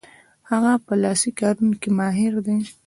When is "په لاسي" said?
0.85-1.31